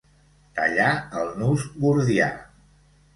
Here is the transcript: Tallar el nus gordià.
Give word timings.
Tallar 0.59 0.93
el 1.19 1.29
nus 1.41 1.65
gordià. 1.83 2.31